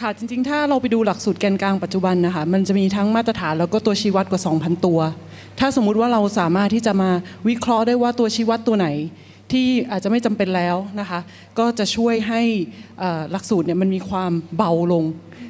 [0.01, 4.99] ค่ะจริงๆ ถ้าเราไปดูหลักสูตรแกนกลางปัจจุบันนะคะมันจะมีทั้งมาตรฐานแล้วก็ตัวชี้วัดกว่า 2,000 ตัว
[5.59, 7.09] ถ้าสมมุติว่าเราสามารถที่จะมา
[7.47, 8.87] วิเคราะห์ได้ว่าตัวชี้วัดตัวไหน
[9.51, 11.19] ที่อาจจะไม่จำเป็นแล้วนะคะ
[11.59, 12.41] ก็จะช่วยให้
[13.31, 15.05] หลักสูตรเนี่ยมันมีความเบาลง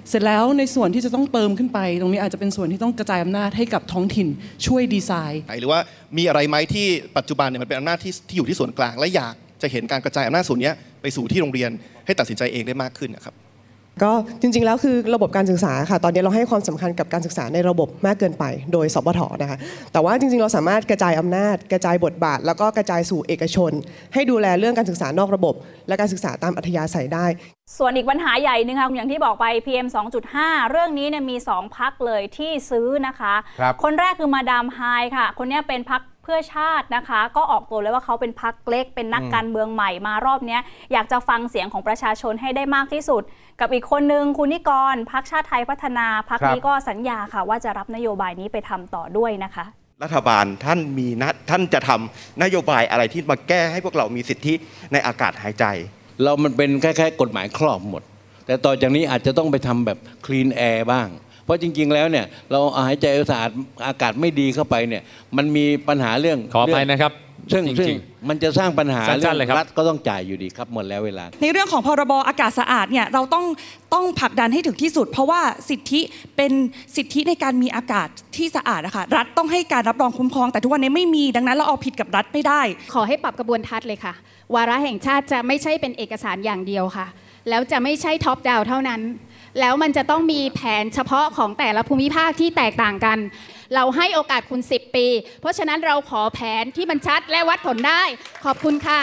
[0.09, 4.27] เสร็จแล้วในส่วนที่จะต้องเติมขึ้นไป ตรงนี้อาจจะเป็นส่วนที่ต้องกระจายอำนาจให้กับท้องถิ่น
[4.67, 5.79] ช่วยดีไซน์หรือว่า
[6.17, 6.87] มีอะไรไหมที่
[7.17, 11.71] ปัจจุบันเนี่ยมันเป็นอำนาจที่ที่อยู่ที่ส่วนกลางและอยากจะเห็นการกระจายอำนาจส่วนนี้ไปสู่ที่โรงเรียน
[12.05, 13.35] ให้ตัดสินใจเองได้มากขึ้นนะครับ
[14.03, 14.11] ก็
[14.41, 19.57] จริงๆ แล้วคือระบบการศึกษาค่ะ ตอนนี้เราให้ความสำคัญกับการศึกษาในระบบมากเกินไป โดยสปทนะคะ
[19.93, 23.71] แต่ว่าจริงๆ เราสามารถกระจายอำนาจ กระจายบทบาท แล้วก็กระจายสู่เอกชน
[24.13, 25.55] ให้ดูแลเรื่องการศึกษานอกระบบ
[25.87, 27.25] และการศึกษาตามอัธยาศัยได้
[27.77, 29.87] ส่วนอีกปัญหาใหญ่หนึ่งค่ะอย่างที่บอกไป PM
[30.29, 34.79] 2.5 เรื่องนี้เนี่ยมี 2 พักเลยที่ซื้อนะคะครับคนแรกคือมาดามไฮ
[35.17, 40.61] ค่ะ คนเนี้ยเป็นพักเพื่อชาตินะคะ ก็ออกตัวเลยว่าเขาเป็นพักเล็ก เป็นนักอืมการเมืองใหม่มารอบเนี้ย
[40.93, 43.23] อยากจะฟังเสียงของประชาชนให้ได้มากที่สุด
[43.59, 49.65] กับอีกคนนึงคุณนิกรพักชาติไทยพัฒนาพักนี้ก็สัญญาค่ะ ว่าจะรับนโยบายนี้ไปทำต่อด้วยนะคะ
[50.03, 54.53] รัฐบาลท่านมีนะท่านจะทำนโยบายอะไรที่มาแก้ให้พวกเรามีสิทธิ
[54.91, 55.65] ในอากาศหายใจ
[56.23, 58.03] เรามันเป็นคล้ายๆ กฎหมายครอบหมด
[58.45, 61.07] แต่ต่อจากนี้อาจจะต้องไปทำแบบคลีนแอร์บ้าง
[61.47, 63.51] เพราะจริง ๆ แล้วเนี่ยเราหายใจสะอาด
[63.87, 65.01] อากาศไม่ดีเข้าไปเนี่ย
[65.37, 67.11] มันมีปัญหาเรื่องขออภัยนะครับ
[67.53, 67.97] ซึ่งจริงๆซึ่ง
[68.29, 73.45] มันจะสร้างปัญหาสั้นๆเรื่องเลยครับรัฐก็ต้องจ่ายอยู่ดีครับหมดแล้วเวลา ในเรื่องของพรบอากาศสะอาดเนี่ยเราต้อง
[73.93, 76.01] ต้องผลักดันให้ถึงที่สุด เพราะว่าสิทธิ
[76.37, 76.51] เป็น
[76.95, 82.61] สิทธิในการมีอากาศที่สะอาดนะคะรัฐต้องให้การรับรองคุ้มครอง แต่ทุกวันนี้ไม่มีดังนั้นเราเอาผิดกับรัฐไม่ได้
[82.93, 84.13] ขอให้ปรับกระบวนทัศน์เลยค่ะ
[84.55, 87.07] วาระแห่งชาติจะไม่ใช่เป็นเอกสารอย่างเดียวค่ะ
[87.49, 89.01] แล้วจะไม่ใช่ท็อปดาวเท่านั้น
[89.59, 93.17] แล้วมันจะต้องมีแผนเฉพาะของแต่ละภูมิภาคที่แตกต่างกัน
[93.75, 95.07] เราให้โอกาสคุณ 10 ปี
[95.41, 98.01] เพราะฉะนั้นเราขอแผนที่มันชัดและวัดผลได้
[98.45, 98.99] ขอบคุณค่ะ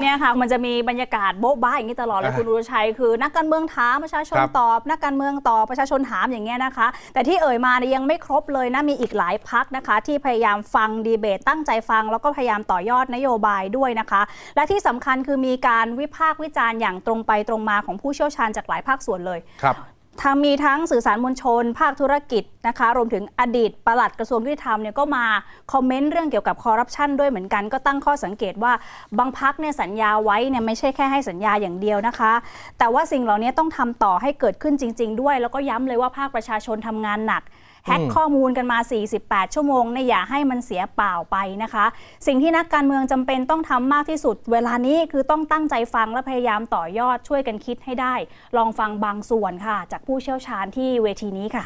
[0.00, 14.22] เนี่ยค่ะ มันจะมีบรรยากาศโบ๊ะบ้าอย่างนี้ตลอดเลยอ่าคุณอุรชัยคือ นักการเมืองถามประชาชนครับตอบ นักการเมืองตอบประชาชนถามอย่างเงี้ยนะคะ แต่ที่เอ่ยมาเนี่ยยังไม่ครบเลยนะมีอีกหลายพักนะคะ ที่พยายามฟังดีเบตตั้งใจฟัง แล้วก็พยายามต่อยอดนโยบายด้วยนะคะ
[14.56, 19.76] และที่สำคัญคือมีการวิพากษ์วิจารณ์อย่างตรงไปตรงมาของผู้เชี่ยวชาญจากหลายภาคส่วนเลย ครับ
[20.20, 25.24] ทางมีทั้งสื่อสารมวลชน ภาคธุรกิจนะคะ รวมถึงอดีตปลัดกระทรวงยุติธรรมเนี่ยก็มา
[25.72, 28.72] คอมเมนต์เรื่องเกี่ยวกับคอร์รัปชันด้วยเหมือนกันก็ตั้งข้อสังเกตว่า
[29.18, 32.32] บางพักเนี่ยสัญญาไว้เนี่ยไม่ใช่แค่ให้สัญญาอย่างเดียวนะคะ
[32.78, 37.42] แต่ว่าสิ่งเหล่านี้ต้องทำต่อให้เกิดขึ้นจริง ๆ ด้วย แล้วก็ย้ำเลยว่าภาคประชาชนทำงานหนัก
[37.86, 38.78] แฮ็กอืมข้อมูลกันมา
[39.16, 41.84] 48 ชั่วโมงเนี่ยอย่าให้มันเสียเปล่าไปนะคะ
[42.26, 48.14] สิ่งที่นักการเมืองจำเป็นต้องทำมากที่สุด เวลานี้คือต้องตั้งใจฟังและพยายามต่อยอดช่วยกันคิดให้ได้
[48.56, 51.64] ลองฟังบางส่วนค่ะ จากผู้เชี่ยวชาญที่เวทีนี้ค่ะ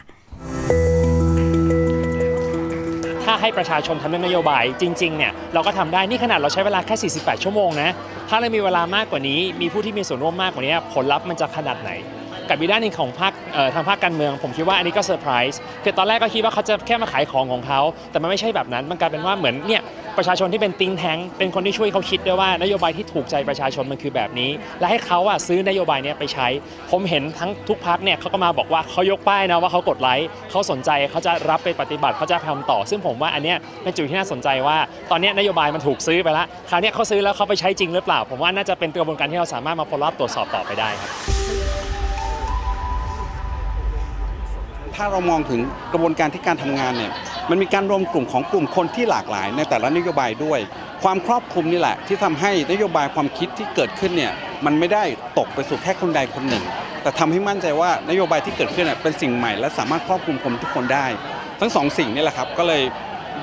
[3.24, 7.90] ถ้าให้ประชาชนทำเรื่องนโยบายจริงๆเนี่ยเราก็ทำได้นี่ขนาดเราใช้เวลาแค่ 48 ชั่วโมงนะ
[8.28, 11.90] ถ้าเรามีเวลามากกว่านี้ มีผู้ที่มีส่วนร่วมมากกว่านี้ ผลลัพธ์มันจะขนาดไหน
[12.48, 17.80] กับอีกด้านหนึ่งของภาคเอ่อทางภาคการเมือง ผมคิดว่าอันนี้ก็เซอร์ไพรส์คือตอนแรกก็คิดว่าเขาจะแค่มาขายของของเขา
[18.10, 19.82] แต่มันไม่ใช่แบบนั้นมันกลายเป็นว่าเหมือนเนี่ย
[20.20, 26.46] ประชาชนที่เป็น think tank เป็นคนที่ช่วยเขาคิดด้วยว่านโยบายที่ถูกใจประชาชนมันคือแบบนี้ และให้เขาอะซื้อนโยบายเนี้ยไปใช้
[26.90, 34.76] ผมเห็นทั้งทุกพรรคเนี่ยเขาก็มาบอกว่าเขายกป้ายนะว่าเขากดไลค์เขาสนใจเขาจะรับไปปฏิบัติเขาจะทำต่อ ซึ่งผมว่าอันเนี้ยเป็นจุดที่น่าสนใจว่า
[35.10, 41.35] ตอนเนี้ยนโยบายมันถูกซื้อไปแล้วคราวเนี้ยเขาซื้อแล้วเขาไปใช้จริงหรือเปล่า ผมว่าน่าจะเป็นกระบวนการที่เราสามารถมา follow up ตรวจสอบต่อไปได้ครับ
[44.96, 45.60] ถ้าเรามองถึง
[45.92, 47.12] กระบวนการที่การทำงานเนี่ย
[47.50, 50.60] มันมีการรวมกลุ่มของกลุ่มคนที่หลากหลายในแต่ละนโยบายด้วย
[51.02, 54.32] ความครอบคลุมนี่แหละ ที่ทำให้นโยบายความคิดที่เกิดขึ้นเนี่ย
[54.64, 55.04] มันไม่ได้
[55.38, 56.64] ตกไปสู่แค่คนใดคนหนึ่ง
[57.02, 61.06] แต่ทำให้มั่นใจว่านโยบายที่เกิดขึ้นเนี่เป็นสิ่งใหม่ และสามารถครอบคลุมคนทุกคนได้
[61.60, 62.82] ทั้งสองสิ่งนี่แหละครับก็เลย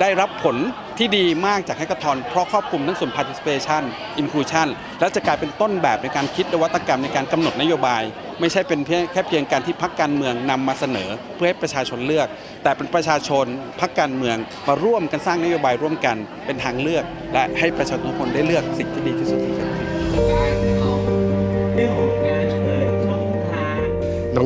[0.00, 0.56] ได้รับผล
[0.98, 3.82] ที่ดีมากจากแฮกเกอร์ทอนเพราะครอบคลุมทั้งส่วน participation
[4.20, 4.68] inclusion
[5.00, 8.02] และจะกลายเป็นต้นแบบในการคิดนวัตกรรมในการกำหนดนโยบาย
[8.40, 8.80] ไม่ใช่เป็น
[9.12, 12.28] แค่เพียงการที่พักการเมืองนำมาเสนอ เพื่อให้ประชาชนเลือก
[12.62, 13.46] แต่เป็นประชาชน
[13.80, 14.36] พักการเมือง
[14.68, 16.16] มาร่วมกันสร้างนโยบายร่วมกัน
[16.46, 19.86] เป็นทางเลือก และให้ประชาชนทุกคนได้เลือกสิ่งที่ดีที่สุดที่เกิดขึ้น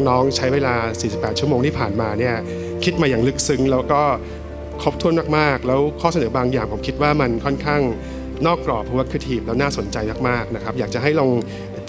[0.09, 0.75] น้องๆใช้เวลา
[1.09, 2.35] 48 ชั่วโมงที่ผ่านมาเนี่ย
[2.85, 4.03] คิดมาอย่างลึกซึ้งแล้วก็
[4.83, 7.83] ครบถ้วนมากๆ แล้วข้อเสนอบางอย่างผมคิดว่ามันค่อนข้าง
[8.47, 9.97] นอกกรอบเพราะว่าคือทีฟแล้วน่าสนใจ
[10.29, 11.31] มากๆนะครับอยากจะให้ลอง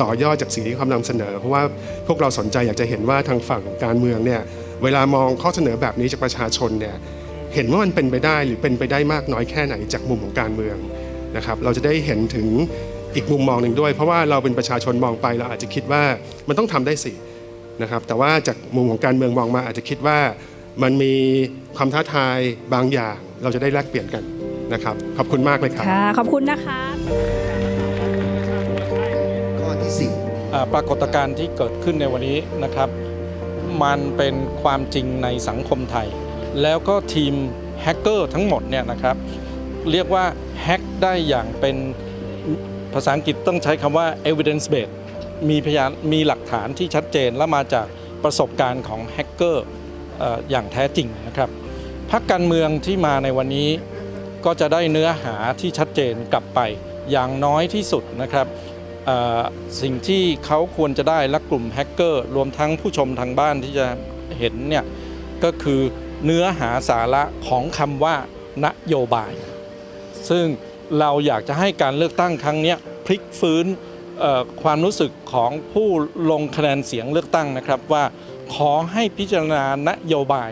[0.02, 1.64] ต่อยอดจากสิ่งที่เขานำเสนอ เพราะว่า
[2.08, 4.42] พวกเราสนใจอยากจะเห็นว่าทางฝั่งการเมืองเนี่ย
[4.84, 6.96] เวลามองข้อเสนอแบบนี้จากประชาชนเนี่ย
[7.56, 10.78] เห็นว่ามันเป็นไปได้หรือเป็นไปได้มากน้อยแค่ไหนจากมุมของการเมือง
[11.38, 12.48] นะครับเราจะได้เห็นถึง
[13.16, 16.04] อีกมุมมองหนึ่งด้วย เพราะว่าเราเป็นประชาชนมองไปเราอาจจะคิดว่า
[16.48, 17.14] มันต้องทำได้สิ
[17.82, 20.20] นะครับแต่ว่าจากมุมของการเมืองมองมาอาจจะคิดว่า
[20.84, 21.14] มันมี
[21.78, 22.38] ความท้าทาย
[22.74, 24.24] บางอย่าง เราจะได้แลกเปลี่ยนกัน
[24.74, 26.80] นะครับขอบคุณมากเลยครับค่ะขอบคุณนะคะ
[30.74, 32.90] ปรากฏการณ์ที่เกิดขึ้นในวันนี้นะครับ
[33.84, 36.08] มันเป็นความจริงในสังคมไทย
[36.62, 37.34] แล้วก็ทีม
[37.82, 39.16] แฮกเกอร์ทั้งหมดเนี่ยนะครับ
[39.92, 40.26] เรียกว่า
[40.62, 41.76] แฮกได้อย่างเป็น
[42.94, 44.94] ภาษาอังกฤษต้องใช้คำว่า evidence based
[45.50, 47.88] มีพยานมีหลักฐานที่ชัดเจนและมาจาก
[48.24, 49.66] ประสบการณ์ของแฮกเกอร์
[50.50, 51.50] อย่างแท้จริงนะครับ
[52.12, 53.70] พรรคการเมืองที่มาในวันนี้
[54.46, 56.60] ก็จะได้เนื้อหาที่ชัดเจนกลับไป
[57.12, 58.48] อย่างน้อยที่สุดนะครับ
[59.82, 63.88] สิ่งที่เขาควรจะได้และกลุ่มแฮกเกอร์รวมทั้งผู้ชมทางบ้านที่จะ
[64.40, 64.86] เห็นเนี่ย
[65.44, 65.82] ก็คือ
[66.26, 68.16] เนื้อหาสาระของคำว่า
[68.66, 69.34] นโยบาย
[70.30, 70.46] ซึ่ง
[71.00, 73.66] เราอยากจะให้การเลือกตั้งครั้งนี้พลิกฟื้น
[74.64, 75.90] ความรู้สึกของผู้
[76.32, 78.04] ลงคะแนนเสียงเลือกตั้งนะครับว่า
[78.56, 80.52] ขอให้พิจารณานโยบาย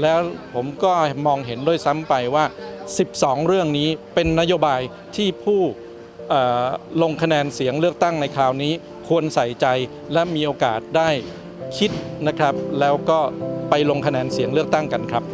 [0.00, 0.18] แล้ว
[0.54, 0.92] ผมก็
[1.26, 2.44] มองเห็นด้วยซ้ำไปว่า
[2.96, 4.80] 12 เรื่องนี้เป็นนโยบาย
[5.16, 5.60] ที่ผู้
[7.02, 8.72] ลงคะแนนเสียงเลือกตั้งในคราวนี้
[9.08, 9.66] ควรใส่ใจ
[10.12, 11.10] และมีโอกาสได้
[11.78, 11.90] คิด
[12.26, 13.20] นะครับ แล้วก็
[13.70, 15.24] ไปลงคะแนนเสียงเลือกตั้งกันครับ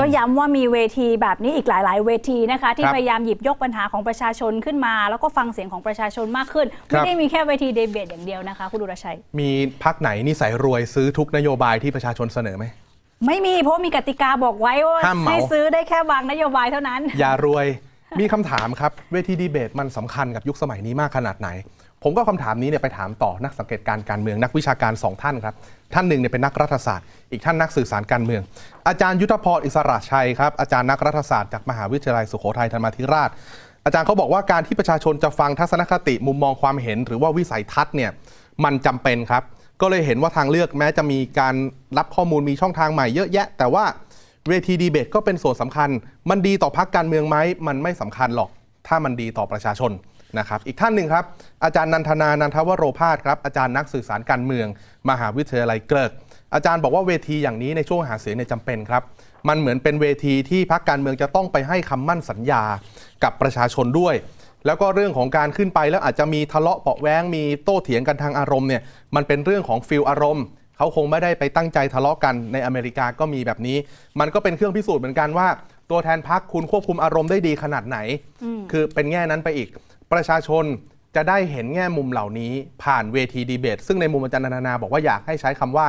[0.00, 9.50] ก็ย้ำว่ามีเวทีแบบนี้อีกหลาย ๆ เวทีนะคะ ที่ครับพยายามหยิบยกปัญหาของประชาชนขึ้นมา แล้วก็ฟังเสียงของประชาชนมากขึ้นครัไม่บได้มีแค่เวทีเดเบตอย่างเดียวนะคะ คุณดุรชัย มี
[9.84, 12.64] พักไหนนิสัยรวยซื้อทุกนโยบายที่ประชาชนเสนอไหม
[13.26, 17.66] ไม่มีเพราะมีกติกาบอกไว้ว่าห้ามเหมา ให้ซื้อได้แค่บางนโยบายเท่านั้น อย่ารวย
[18.20, 21.48] มีคำถามครับ เวทีดีเบตมันสำคัญกับยุคสมัยนี้มากขนาดไหน
[22.02, 25.54] ผมก็คำถามนี้เนี่ยไปถามต่อนักสังเกตการณ์การเมืองนักวิชาการสองท่านครับ
[25.94, 28.42] ท่านหนึ่งเนี่ยเป็นนักรัฐศาสตร์ อีกท่านนักสื่อสารการเมือง
[28.88, 33.30] อาจารย์ยุทธพรอิสระชัยครับ อาจารย์นักรัฐศาสตร์จากมหาวิทยาลัยสุโขทัยธรรมาธิราช
[33.84, 38.10] อาจารย์เขาบอกว่าการที่ประชาชนจะฟังทัศนคติมุมมองความเห็น หรือว่าวิสัยทัศน์เนี่ย
[38.64, 39.42] มันจำเป็นครับ
[39.80, 41.54] ก็เลยเห็นว่าทางเลือกแม้จะมีการ
[41.98, 43.84] รับข้อมูลมีช่องทางใหม่เยอะแยะ แต่ว่า
[44.48, 45.90] เวทีดีเบตก็เป็นส่วนสำคัญ
[46.30, 48.50] มันดีต่อพักการเมืองไหมมันไม่สำคัญหรอก
[48.88, 49.92] ถ้ามันดีต่อประชาชน
[50.38, 51.24] นะครับอีกท่านหนึ่งครับ
[51.64, 54.66] อาจารย์นันทนา นันทวโรพาสครับอาจารย์นักสื่อสารการเมือง
[55.10, 56.12] มหาวิทยาลัยเกริก
[56.54, 59.02] อาจารย์บอกว่าเวทีอย่างนี้ในช่วงหาเสียงเนี่ยจำเป็นครับ
[59.48, 62.62] มันเหมือนเป็นเวทีที่พักการเมืองจะต้องไปให้คำมั่นสัญญา
[63.24, 64.14] กับประชาชนด้วย
[64.66, 68.82] แล้วก็เรื่องของการขึ้นไปแล้วอาจจะมีทะเลาะเปาะแว้งมีโต้เถียงกันทางอารมณ์เนี่ย
[69.14, 70.44] มันเป็นเรื่องของฟิลอารมณ์
[70.76, 73.76] เขาคงไม่ได้ไปตั้งใจทะเลาะกันในอเมริกาก็มีแบบนี้
[74.20, 75.48] มันก็เป็นเครื่องพิสูจน์เหมือนกันว่า
[75.90, 77.98] ตัวแทนพักคุณควบคุมอารมณ์ได้ดีขนาดไหน
[78.44, 79.68] อืมคือเป็นแง่นั้นไปอีก
[80.12, 80.64] ประชาชน
[81.16, 85.86] จะได้เห็นแง่มุมเหล่านี้ผ่านเวทีดีเบต ซึ่งในมุมอาจารย์นันทนาบอกว่าอยากให้ใช้คำว่า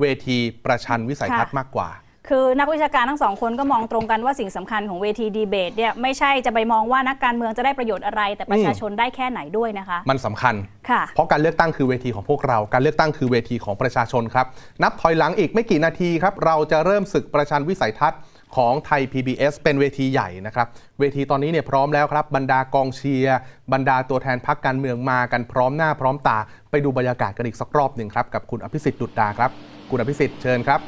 [0.00, 1.88] เวทีประชันวิสัยทัศน์มากกว่า
[2.30, 10.54] คือนักวิชาการทั้งสองคนก็มองตรงกันว่าสิ่งสำคัญของเวทีดีเบตเนี่ยไม่ใช่จะไปมองว่านักการเมืองจะได้ประโยชน์อะไร แต่ประชาชนได้แค่ไหนด้วยนะคะ มันสำคัญ
[10.90, 14.46] ค่ะเพราะการเลือกตั้งคือเวทีของพวกเรา การเลือกตั้งคือเวทีของประชาชนครับ
[14.82, 18.20] นับถอยหลังอีกไม่กี่นาทีครับ เราจะเริ่มศึกประชันวิสัยทัศน์
[18.56, 20.66] ของไทย PBS เป็นเวทีใหญ่นะครับ
[21.00, 23.38] เวทีตอนนี้เนี่ยพร้อมแล้วครับ บรรดากองเชียร์
[23.72, 26.38] บรรดาตัวแทนพักการเมืองมากันพร้อมหน้าพร้อมตา
[26.70, 29.50] ไปดูบรรยากาศกันอีกสักรอบหนึ่งครับ กับคุณอภิสิทธิ์ดุดดาครับ
[29.90, 30.80] คุณอภิสิทธิ์เชิญครับ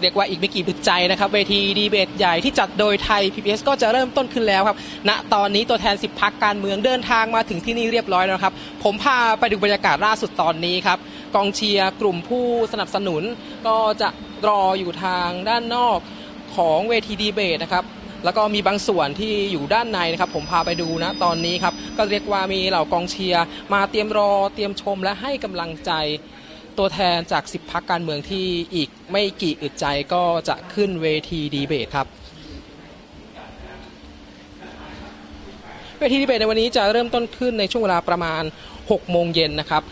[0.00, 4.78] เรียกว่าอีกไม่กี่บึดใจนะครับเวทีดีเบตใหญ่ที่จัดโดยไทย PBS ก็จะเริ่มต้นขึ้นแล้วครับ
[5.08, 8.54] ณตอนนี้ตัวแทน 10พักการเมืองเดินทางมาถึงที่นี่เรียบร้อยแล้วครับ
[8.84, 10.98] ผมพาไปดูบรรยากาศล่าสุดตอนนี้ครับ
[11.34, 13.22] กองเชียร์กลุ่มผู้สนับสนุน
[13.66, 14.08] ก็จะ
[14.48, 15.98] รออยู่ทางด้านนอก
[16.56, 17.84] ของเวทีดีเบตนะครับ
[18.24, 25.92] แล้วก็มีบางส่วนที่อยู่ด้านในนะครับ ผมพาไปดูนะตอนนี้ครับ ก็เรียกว่ามีเหล่ากองเชียร์มาเตรียมรอเตรียมชมและให้กำลังใจ
[26.78, 32.06] ตัวแทนจาก 10พักการเมืองที่อีกไม่กี่อึดใจก็จะขึ้นเวทีดีเบตครับ
[35.98, 38.42] เวทีดีเบตในวันนี้จะเริ่มต้นขึ้นในช่วงเวลาประมาณ
[38.76, 39.82] 6 โมงเย็นนะครับ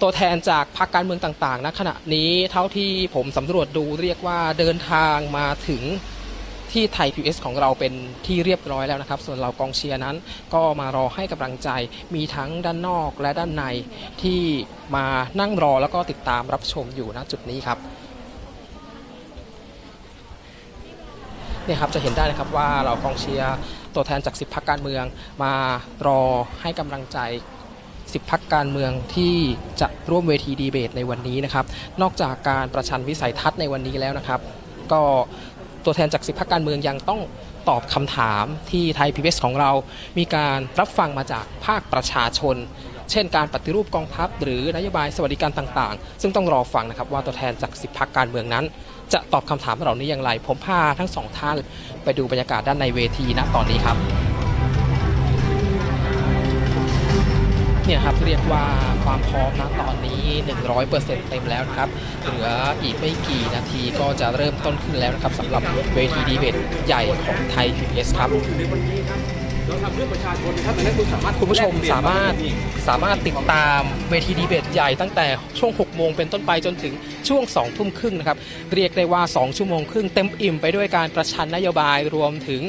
[0.00, 5.82] ตัวแทนจากพรรคการเมืองต่างๆณขณะนี้เท่าที่ผมสำรวจดูเรียกว่าเดินทางมาถึง
[6.72, 7.92] ที่ไทย PBS ของเราเป็น
[8.26, 10.16] ที่เรียบร้อยแล้วนะครับ ส่วนเรากองเชียร์นั้น
[10.54, 11.68] ก็มารอให้กำลังใจ
[12.14, 13.64] มีทั้งด้านนอกและด้านใน
[14.22, 14.40] ที่
[14.96, 15.06] มา
[15.40, 17.78] นั่งรอแล้วก็ติดตามรับชมอยู่ณจุดนี้ครับ
[21.66, 23.54] นี่ครับจะเห็นได้นะครับว่าเรากองเชียร์
[23.94, 25.04] ตัวแทนจาก 10พักการเมือง
[25.42, 25.52] มา
[26.06, 26.22] รอ
[26.60, 27.18] ให้กำลังใจ
[27.78, 29.34] 10พักการเมืองที่
[29.80, 31.64] จะร่วมเวทีดีเบตในวันนี้นะครับ
[32.02, 34.40] นอกจากการประชันวิสัยทัศน์ในวันนี้แล้วนะครับ
[34.92, 35.02] ก็
[35.84, 37.20] ตัวแทนจากสิบพักการเมืองยังต้อง
[37.68, 39.70] ตอบคำถามที่ไทยพีบีของเรา
[40.18, 42.56] มีการรับฟังมาจากภาคประชาชน
[43.10, 48.64] เช่นการปฏิรูปกองทัพ หรือนโยบายสวัสดิการต่างๆ ซึ่งต้องรอฟังนะครับว่าตัวแทนจากสิบพักการเมืองนั้น
[49.12, 51.56] จะตอบคำถามเหล่านี้อย่างไร ผมพาทั้งสองท่าน
[52.04, 54.27] ไปดูบรรยากาศด้านในเวทีณตอนนี้ครับ
[57.88, 58.64] เนี่ยครับเรียกว่า
[59.04, 60.24] ความพร้อมนะตอนนี้
[60.74, 61.88] 100%เต็มแล้วนะครับ
[62.22, 62.48] เหลือ
[62.82, 65.62] อีกไม่กี่นาทีก็จะเริ่มต้นขึ้นแล้วนะครับสำหรับ
[65.94, 66.54] เวทีดีเบต
[66.86, 68.28] ใหญ่ของไทย PBS ครับ
[69.68, 72.32] เราทำเรื่องประชาชนครับดังนั้นคุณสามารถคุณผู้ชมสามารถ
[72.88, 75.26] สามารถติดตามเวทีดีเบตใหญ่ตั้งแต่
[75.58, 76.92] ช่วง 6 โมงเป็นต้นไปจนถึง
[77.28, 78.38] ช่วง 2 ทุ่มครึ่งนะครับ
[78.74, 82.62] เรียกได้ว่า 2 ชั่วโมงครึ่งเต็มอิ่มไปด้วยการประชันนโยบายรวมถึง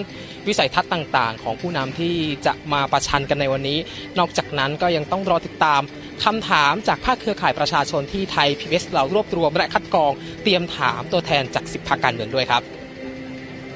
[0.48, 3.78] วิสัยทัศน์ต่าง ๆ ของผู้นำที่จะมาประชันกันในวันนี้
[4.20, 5.82] นอกจากนั้นก็ยังต้องรอติดตาม
[6.24, 10.12] คำถามจากภาคเครือข่ายประชาชนที่ไทย PBS เรารวบรวมและคัดกรอง
[10.44, 12.62] เตรียมถามตัวแทนจาก10พรรคการเมืองด้วยครับ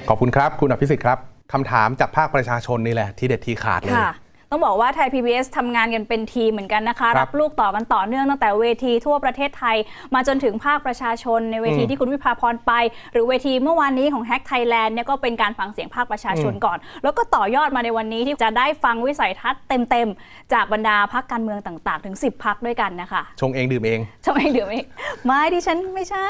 [0.09, 4.13] ขอบคุณครับ คุณอภิสิทธิ์ครับ คำถามจากภาคประชาชนนี่แหละ ที่เด็ดที่ขาดเลยค่ะ
[4.53, 9.75] ต้องบอกว่าไทย PBS ทำงานกันเป็นทีมเหมือนกันนะคะครับรับลูกต่อกันต่อเนื่องตั้งแต่เวทีทั่วประเทศไทย
[10.13, 12.71] มาจนถึงภาคประชาชนในเวทีอืมที่คุณวิภาพรไป
[13.11, 24.79] หรือเวทีเมื่อวานนี้ของแฮกไทยแลนด์เนี่ยก็เป็นการฟังเสียงภาคประชาชนอืมก่อน แล้วก็ต่อยอดมาในวันนี้ที่จะได้ฟังวิสัยทัศน์เต็มๆ จากบรรดาพักการเมืองต่างๆ ถึง 10พักด้วยกันนะคะชงเองดื่มเองทำไมเดี๋ยวไม่
[25.25, 26.29] ไม่ดิฉันไม่ใช่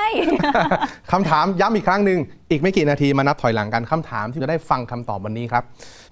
[1.12, 2.20] คำถามย้ำอีกครั้งหนึ่ง
[2.52, 5.64] อีกไม่กี่นาทีมานับถอยหลังกันคำถามที่จะได้ฟังคำตอบวันนี้ครับ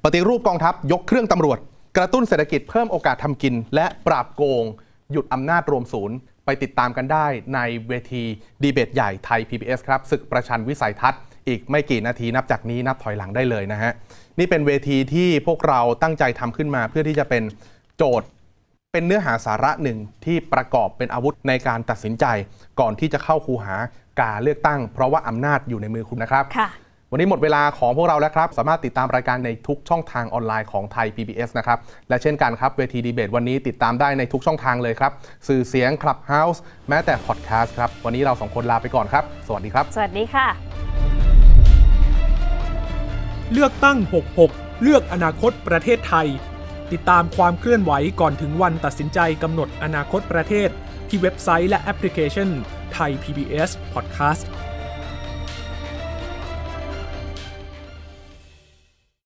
[0.04, 1.60] ปฏิรูปกองทัพยกเครื่องตำรวจ
[1.98, 4.66] กระตุ้นเศรษฐกิจเพิ่มโอกาสทำกิน และปราบโกง
[5.12, 8.24] หยุดอำนาจรวมศูนย์ ไปติดตามกันได้ในเวที
[8.64, 13.92] ดีเบตใหญ่ไทย PBS ครับศึกประชันวิสัยทัศน์ อีกไม่กี่นาทีนับจากนี้นับถอยหลังได้เลยนะฮะ
[14.40, 17.44] นี่เป็นเวทีที่พวกเราตั้งใจทำขึ้นมาเพื่อที่จะเป็น
[17.98, 18.28] โจทย์
[18.94, 22.26] เป็นเนื้อหาสาระหนึ่งที่ประกอบเป็นอาวุธในการตัดสินใจ
[22.80, 23.76] ก่อนที่จะเข้าคูหา
[24.22, 26.70] การเลือกตั้ง เพราะว่าอำนาจอยู่ในมือคุณนะครับค่ะ
[27.14, 31.78] วันนี้หมดเวลาของพวกเราแล้วครับ สามารถติดตามรายการในทุกช่องทางออนไลน์ของไทย PBS นะครับ
[32.10, 35.12] และเช่นกันครับ เวทีดีเบตวันนี้ติดตามได้ในทุกช่องทางเลยครับ
[35.48, 40.48] สื่อเสียง Clubhouse แม้แต่พอดแคสต์ครับ วันนี้เราสองคนลาไปก่อนครับ สวัสดีครับ สวัสดีค่ะ
[43.54, 43.98] เลือกตั้ง
[44.42, 46.28] 66 เลือกอนาคตประเทศไทย
[46.92, 50.70] ติดตามความเคลื่อนไหวก่อนถึงวันตัดสินใจกำหนดอนาคตประเทศ
[51.10, 52.50] ที่เว็บไซต์และแอปพลิเคชัน
[52.94, 54.46] ไทย PBS Podcast